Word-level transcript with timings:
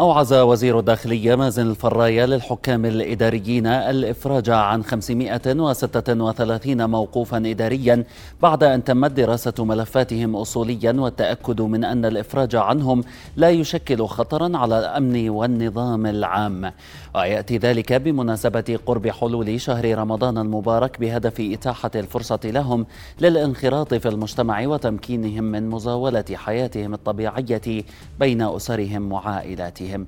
أوعز 0.00 0.32
وزير 0.32 0.78
الداخلية 0.78 1.34
مازن 1.34 1.70
الفراية 1.70 2.24
للحكام 2.24 2.84
الإداريين 2.84 3.66
الإفراج 3.66 4.50
عن 4.50 4.84
536 4.84 6.90
موقوفا 6.90 7.36
إداريا 7.36 8.04
بعد 8.42 8.64
أن 8.64 8.84
تمت 8.84 9.10
دراسة 9.10 9.52
ملفاتهم 9.58 10.36
أصوليا 10.36 10.92
والتأكد 10.92 11.60
من 11.60 11.84
أن 11.84 12.04
الإفراج 12.04 12.56
عنهم 12.56 13.04
لا 13.36 13.50
يشكل 13.50 14.06
خطرا 14.06 14.58
على 14.58 14.78
الأمن 14.78 15.30
والنظام 15.30 16.06
العام. 16.06 16.72
ويأتي 17.14 17.58
ذلك 17.58 17.92
بمناسبة 17.92 18.78
قرب 18.86 19.08
حلول 19.08 19.60
شهر 19.60 19.98
رمضان 19.98 20.38
المبارك 20.38 21.00
بهدف 21.00 21.40
إتاحة 21.40 21.90
الفرصة 21.94 22.40
لهم 22.44 22.86
للانخراط 23.20 23.94
في 23.94 24.08
المجتمع 24.08 24.66
وتمكينهم 24.66 25.44
من 25.44 25.70
مزاولة 25.70 26.24
حياتهم 26.34 26.94
الطبيعية 26.94 27.84
بين 28.20 28.42
أسرهم 28.42 29.12
وعائلاتهم. 29.12 29.89
عليهم 29.90 30.06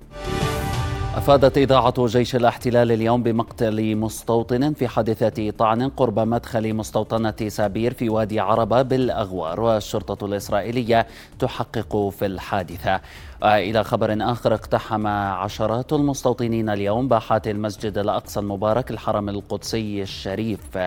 أفادت 1.14 1.59
إذاعة 1.59 2.06
جيش 2.06 2.36
الاحتلال 2.36 2.92
اليوم 2.92 3.22
بمقتل 3.22 3.96
مستوطن 3.96 4.72
في 4.72 4.88
حادثة 4.88 5.50
طعن 5.50 5.88
قرب 5.88 6.18
مدخل 6.18 6.74
مستوطنة 6.74 7.48
سابير 7.48 7.95
في 7.95 8.08
وادي 8.08 8.41
عربة 8.41 8.82
بالأغوار 8.82 9.60
والشرطة 9.60 10.27
الإسرائيلية 10.27 11.06
تحقق 11.38 12.08
في 12.18 12.27
الحادثة. 12.27 13.00
إلى 13.45 13.84
خبر 13.84 14.16
آخر 14.20 14.55
اقتحم 14.55 15.06
عشرات 15.06 15.92
المستوطنين 15.92 16.69
اليوم 16.69 17.09
باحات 17.09 17.48
المسجد 17.48 17.98
الأقصى 17.98 18.41
المبارك 18.41 18.91
الحرم 18.91 19.28
القدسي 19.28 20.02
الشريف. 20.02 20.78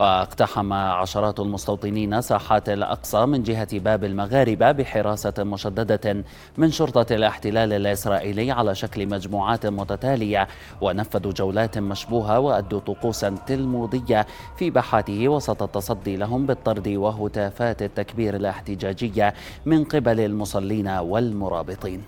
واقتحم 0.00 0.72
عشرات 0.72 1.40
المستوطنين 1.40 2.20
ساحات 2.20 2.68
الأقصى 2.68 3.26
من 3.26 3.42
جهة 3.42 3.78
باب 3.78 4.04
المغاربة 4.04 4.72
بحراسة 4.72 5.34
مشددة 5.38 6.24
من 6.58 6.70
شرطة 6.70 7.14
الاحتلال 7.14 7.72
الإسرائيلي 7.72 8.50
على 8.50 8.74
شكل 8.74 9.06
مجموعات 9.06 9.66
متتالية. 9.66 10.48
ونفذوا 10.80 11.32
جولات 11.32 11.78
مشبوهة 11.78 12.40
وأدوا 12.40 12.80
طقوسا 12.80 13.34
تلمودية 13.46 14.26
في 14.56 14.70
باحاته 14.70 15.28
وسط 15.28 15.62
التصدي 15.62 16.16
لهم 16.16 16.46
بالطرد 16.46 16.88
وهتافات 16.88 17.82
التكبير 17.82 18.36
الاحتجاجية 18.36 19.34
من 19.66 19.84
قبل 19.84 20.20
المصلين 20.20 20.88
والمرابطين. 20.88 21.87
فلسطين 21.88 22.02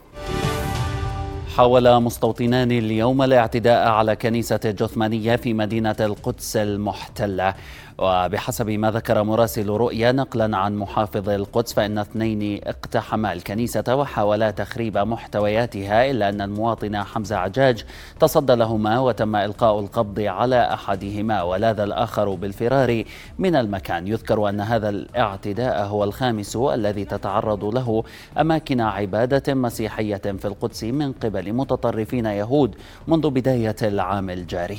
حاول 1.56 2.00
مستوطنان 2.02 2.72
اليوم 2.72 3.22
الاعتداء 3.22 3.88
على 3.88 4.16
كنيسة 4.16 4.60
الجثمانية 4.64 5.36
في 5.36 5.54
مدينة 5.54 5.96
القدس 6.00 6.56
المحتلة. 6.56 7.54
وبحسب 8.00 8.70
ما 8.70 8.90
ذكر 8.90 9.22
مراسل 9.22 9.68
رؤيا 9.68 10.12
نقلا 10.12 10.56
عن 10.56 10.76
محافظ 10.76 11.28
القدس 11.28 11.72
فإن 11.72 11.98
اثنين 11.98 12.60
اقتحما 12.64 13.32
الكنيسة 13.32 13.94
وحاولا 13.94 14.50
تخريب 14.50 14.98
محتوياتها 14.98 16.10
إلا 16.10 16.28
أن 16.28 16.40
المواطن 16.40 16.96
حمزة 17.02 17.36
عجاج 17.36 17.84
تصدى 18.20 18.54
لهما 18.54 18.98
وتم 18.98 19.36
إلقاء 19.36 19.80
القبض 19.80 20.20
على 20.20 20.74
أحدهما 20.74 21.42
ولاذ 21.42 21.80
الآخر 21.80 22.34
بالفرار 22.34 23.04
من 23.38 23.56
المكان. 23.56 24.06
يذكر 24.06 24.48
أن 24.48 24.60
هذا 24.60 24.88
الاعتداء 24.88 25.86
هو 25.86 26.04
الخامس 26.04 26.56
الذي 26.56 27.04
تتعرض 27.04 27.64
له 27.64 28.04
أماكن 28.40 28.80
عبادة 28.80 29.54
مسيحية 29.54 30.16
في 30.16 30.44
القدس 30.44 30.84
من 30.84 31.12
قبل 31.12 31.52
متطرفين 31.52 32.26
يهود 32.26 32.74
منذ 33.08 33.30
بداية 33.30 33.76
العام 33.82 34.30
الجاري. 34.30 34.78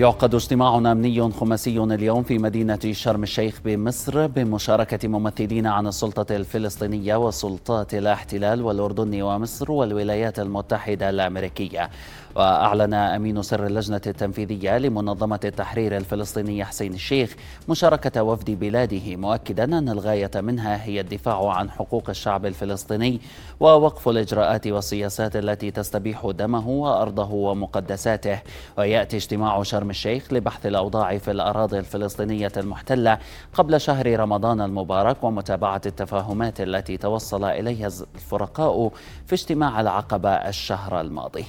يعقد 0.00 0.34
اجتماع 0.34 0.78
أمني 0.78 1.30
خماسي 1.30 1.78
اليوم 1.78 2.22
في 2.22 2.38
مدينة 2.38 2.78
شرم 2.92 3.22
الشيخ 3.22 3.60
بمصر 3.64 4.26
بمشاركة 4.26 5.08
ممثلين 5.08 5.66
عن 5.66 5.86
السلطة 5.86 6.36
الفلسطينية 6.36 7.16
وسلطات 7.16 7.94
الاحتلال 7.94 8.62
والأردن 8.62 9.22
ومصر 9.22 9.72
والولايات 9.72 10.38
المتحدة 10.38 11.10
الأمريكية. 11.10 11.90
وأعلن 12.36 12.94
أمين 12.94 13.42
سر 13.42 13.66
اللجنة 13.66 14.00
التنفيذية 14.06 14.78
لمنظمة 14.78 15.40
التحرير 15.44 15.96
الفلسطيني 15.96 16.64
حسين 16.64 16.94
الشيخ 16.94 17.36
مشاركة 17.68 18.22
وفد 18.22 18.50
بلاده 18.50 19.16
مؤكدا 19.16 19.64
أن 19.64 19.88
الغاية 19.88 20.30
منها 20.34 20.84
هي 20.84 21.00
الدفاع 21.00 21.52
عن 21.52 21.70
حقوق 21.70 22.10
الشعب 22.10 22.46
الفلسطيني 22.46 23.20
ووقف 23.60 24.08
الإجراءات 24.08 24.66
والسياسات 24.66 25.36
التي 25.36 25.70
تستبيح 25.70 26.30
دمه 26.30 26.68
وأرضه 26.68 27.32
ومقدساته. 27.32 28.38
ويأتي 28.78 29.16
اجتماع 29.16 29.62
شرم 29.62 29.89
الشيخ 29.90 30.32
لبحث 30.32 30.66
الأوضاع 30.66 31.18
في 31.18 31.30
الأراضي 31.30 31.78
الفلسطينية 31.78 32.52
المحتلة 32.56 33.18
قبل 33.54 33.80
شهر 33.80 34.20
رمضان 34.20 34.60
المبارك 34.60 35.24
ومتابعة 35.24 35.80
التفاهمات 35.86 36.60
التي 36.60 36.96
توصل 36.96 37.44
إليها 37.44 37.90
الفرقاء 38.14 38.92
في 39.26 39.34
اجتماع 39.34 39.80
العقبة 39.80 40.30
الشهر 40.30 41.00
الماضي. 41.00 41.44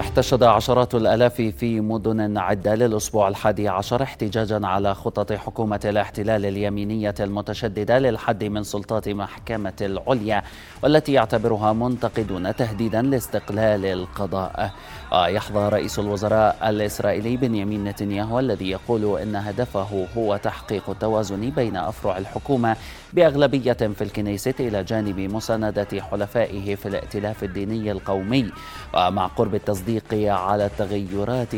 احتشد 0.00 0.42
عشرات 0.42 0.94
الآلاف 0.94 1.34
في 1.34 1.80
مدن 1.80 2.38
عدة 2.38 2.74
للأسبوع 2.74 3.28
الحادي 3.28 3.68
عشر 3.68 4.02
احتجاجا 4.02 4.66
على 4.66 4.94
خطط 4.94 5.32
حكومة 5.32 5.80
الاحتلال 5.84 6.46
اليمينية 6.46 7.14
المتشددة 7.20 7.98
للحد 7.98 8.44
من 8.44 8.62
سلطات 8.62 9.08
محكمة 9.08 9.72
العليا 9.80 10.42
والتي 10.82 11.12
يعتبرها 11.12 11.72
منتقدون 11.72 12.56
تهديدا 12.56 13.02
لاستقلال 13.02 13.86
القضاء. 13.86 14.70
يحظى 15.12 15.68
رئيس 15.68 15.98
الوزراء 15.98 16.56
الإسرائيلي 16.70 17.36
بنيامين 17.36 17.84
نتنياهو 17.84 18.38
الذي 18.38 18.70
يقول 18.70 19.18
إن 19.20 19.36
هدفه 19.36 20.06
هو 20.16 20.36
تحقيق 20.36 20.90
التوازن 20.90 21.50
بين 21.50 21.76
أفرع 21.76 22.18
الحكومة 22.18 22.76
بأغلبية 23.12 23.72
في 23.72 24.04
الكنيست 24.04 24.60
إلى 24.60 24.84
جانب 24.84 25.20
مساندة 25.20 25.88
حلفائه 26.10 26.74
في 26.74 26.86
الائتلاف 26.86 27.44
الديني 27.44 27.92
القومي 27.92 28.50
ومع 28.94 29.26
قرب 29.26 29.54
التصديق 29.80 30.32
على 30.32 30.66
التغيرات 30.66 31.54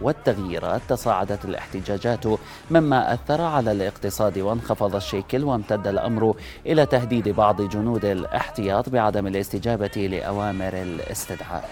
والتغييرات 0.00 0.80
تصاعدت 0.88 1.44
الاحتجاجات 1.44 2.24
مما 2.70 3.14
أثر 3.14 3.40
على 3.40 3.72
الاقتصاد 3.72 4.38
وانخفض 4.38 4.96
الشيكل 4.96 5.44
وامتد 5.44 5.86
الأمر 5.86 6.36
إلى 6.66 6.86
تهديد 6.86 7.28
بعض 7.28 7.62
جنود 7.62 8.04
الاحتياط 8.04 8.88
بعدم 8.88 9.26
الاستجابة 9.26 10.08
لأوامر 10.12 10.72
الاستدعاء. 10.74 11.70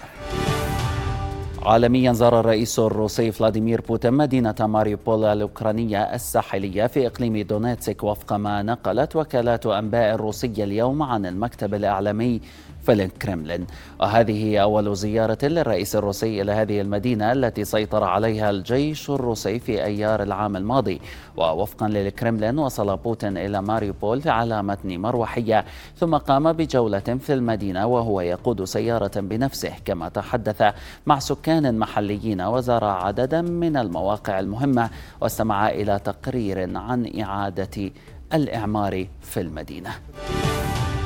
عالميا 1.61 2.13
زار 2.13 2.39
الرئيس 2.39 2.79
الروسي 2.79 3.31
فلاديمير 3.31 3.81
بوتين 3.81 4.13
مدينة 4.13 4.55
ماريوبول 4.59 5.25
الأوكرانية 5.25 6.03
الساحلية 6.15 6.87
في 6.87 7.07
إقليم 7.07 7.37
دونيتسك 7.37 8.03
وفق 8.03 8.33
ما 8.33 8.63
نقلت 8.63 9.15
وكالات 9.15 9.65
أنباء 9.65 10.15
الروسية 10.15 10.63
اليوم 10.63 11.03
عن 11.03 11.25
المكتب 11.25 11.73
الإعلامي 11.73 12.41
في 12.85 12.93
الكرملين 12.93 13.67
وهذه 13.99 14.45
هي 14.45 14.61
أول 14.61 14.95
زيارة 14.95 15.37
للرئيس 15.43 15.95
الروسي 15.95 16.41
إلى 16.41 16.51
هذه 16.51 16.81
المدينة 16.81 17.31
التي 17.31 17.65
سيطر 17.65 18.03
عليها 18.03 18.49
الجيش 18.49 19.09
الروسي 19.09 19.59
في 19.59 19.83
أيار 19.83 20.23
العام 20.23 20.55
الماضي. 20.55 21.01
ووفقا 21.37 21.87
للكرملين 21.87 22.59
وصل 22.59 22.97
بوتين 22.97 23.37
إلى 23.37 23.61
ماريوبول 23.61 24.21
على 24.25 24.63
متن 24.63 24.97
مروحية. 24.97 25.65
ثم 25.97 26.17
قام 26.17 26.53
بجولة 26.53 26.99
في 26.99 27.33
المدينة 27.33 27.85
وهو 27.85 28.21
يقود 28.21 28.63
سيارة 28.63 29.19
بنفسه. 29.19 29.71
كما 29.85 30.09
تحدث 30.09 30.73
مع 31.05 31.19
سكان 31.19 31.79
محليين 31.79 32.41
وزار 32.41 32.83
عددا 32.83 33.41
من 33.41 33.77
المواقع 33.77 34.39
المهمة 34.39 34.89
واستمع 35.21 35.69
إلى 35.69 35.99
تقرير 35.99 36.77
عن 36.77 37.21
إعادة 37.21 37.91
الإعمار 38.33 39.07
في 39.21 39.41
المدينة. 39.41 39.89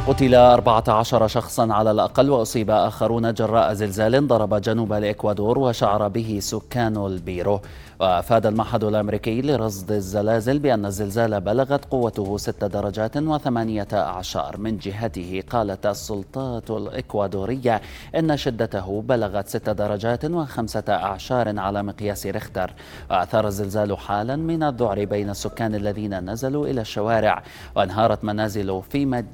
قتل 0.08 0.36
14 0.36 1.28
شخصا 1.28 1.74
على 1.74 1.92
الأقل 1.92 2.30
وأصيب 2.30 2.70
آخرون 2.72 3.34
جراء 3.34 3.74
زلزال 3.74 4.28
ضرب 4.28 4.56
جنوب 4.56 4.94
الإكوادور 4.94 5.60
وشعر 5.60 6.08
به 6.08 6.40
سكان 6.42 6.98
البيرو. 6.98 7.62
وأفاد 8.00 8.46
المعهد 8.46 8.84
الأمريكي 8.84 9.42
لرصد 9.42 9.92
الزلازل 9.92 10.60
بأن 10.60 10.86
الزلزال 10.86 11.42
بلغت 11.42 11.86
قوته 11.86 12.38
6 12.38 12.68
درجات 12.68 13.18
وثمانية 13.18 13.88
أعشار 13.94 14.58
من 14.58 14.78
جهته. 14.78 15.44
قالت 15.50 15.86
السلطات 15.86 16.72
الإكوادورية 16.72 17.82
إن 18.16 18.38
شدته 18.38 19.02
بلغت 19.02 19.48
6 19.48 19.72
درجات 19.72 20.26
وخمسة 20.26 20.84
أعشار 20.90 21.60
على 21.60 21.84
مقياس 21.84 22.28
ريختر. 22.28 22.74
وأثار 23.12 23.48
الزلزال 23.48 23.98
حالا 23.98 24.36
من 24.36 24.64
الذعر 24.64 25.06
بين 25.06 25.30
السكان 25.30 25.76
الذين 25.76 26.30
نزلوا 26.30 26.68
إلى 26.68 26.82
الشوارع. 26.82 27.44
وانهارت 27.76 28.24
منازل 28.24 28.82
في 28.90 29.06
مد 29.06 29.26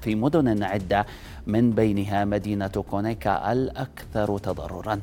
في 0.00 0.14
مدن 0.14 0.62
عدة 0.62 1.06
من 1.46 1.70
بينها 1.70 2.24
مدينة 2.24 2.84
كونيكا 2.90 3.52
الأكثر 3.52 4.38
تضرراً. 4.38 5.00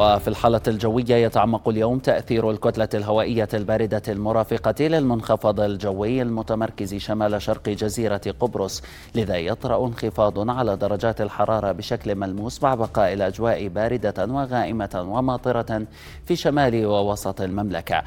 وفي 0.00 0.28
الحالة 0.28 0.60
الجوية 0.68 1.14
يتعمق 1.14 1.68
اليوم 1.68 1.98
تأثير 1.98 2.50
الكتلة 2.50 2.88
الهوائية 2.94 3.48
الباردة 3.54 4.02
المرافقة 4.08 4.74
للمنخفض 4.86 5.60
الجوي 5.60 6.22
المتمركز 6.22 6.94
شمال 6.94 7.42
شرق 7.42 7.68
جزيرة 7.68 8.20
قبرص 8.40 8.82
لذا 9.14 9.36
يطرأ 9.36 9.86
انخفاض 9.86 10.50
على 10.50 10.76
درجات 10.76 11.20
الحرارة 11.20 11.72
بشكل 11.72 12.14
ملموس 12.14 12.62
مع 12.62 12.74
بقاء 12.74 13.12
الأجواء 13.12 13.68
باردة 13.68 14.26
وغائمة 14.26 15.06
وماطرة 15.08 15.82
في 16.26 16.36
شمال 16.36 16.86
ووسط 16.86 17.40
المملكة. 17.40 18.02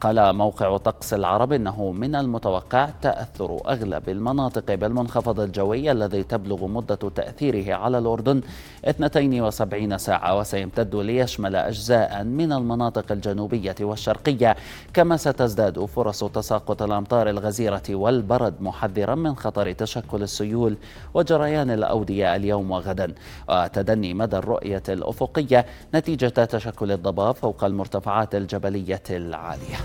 قال 0.00 0.36
موقع 0.36 0.76
طقس 0.76 1.14
العرب 1.14 1.52
إنه 1.52 1.92
من 1.92 2.14
المتوقع 2.14 2.88
تأثر 3.02 3.60
أغلب 3.68 4.08
المناطق 4.08 4.74
بالمنخفض 4.74 5.40
الجوي 5.40 5.92
الذي 5.92 6.22
تبلغ 6.22 6.66
مدة 6.66 6.94
تأثيره 7.14 7.74
على 7.74 7.98
الأردن 7.98 8.40
72 8.84 9.98
ساعة 9.98 10.38
وسيمتد 10.38 10.94
ليشمل 11.18 11.56
أجزاء 11.56 12.24
من 12.24 12.52
المناطق 12.52 13.12
الجنوبية 13.12 13.74
والشرقية 13.80 14.56
كما 14.94 15.16
ستزداد 15.16 15.84
فرص 15.84 16.24
تساقط 16.24 16.82
الأمطار 16.82 17.30
الغزيرة 17.30 17.82
والبرد 17.90 18.54
محذرا 18.60 19.14
من 19.14 19.36
خطر 19.36 19.72
تشكل 19.72 20.22
السيول 20.22 20.76
وجريان 21.14 21.70
الأودية 21.70 22.36
اليوم 22.36 22.70
وغدا. 22.70 23.14
وتدني 23.48 24.14
مدى 24.14 24.36
الرؤية 24.36 24.82
الأفقية 24.88 25.66
نتيجة 25.94 26.44
تشكل 26.44 26.92
الضباب 26.92 27.34
فوق 27.34 27.64
المرتفعات 27.64 28.34
العاليه 28.34 29.00
العالية. 29.10 29.78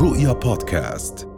رؤيا 0.00 0.32
بودكاست. 0.32 1.35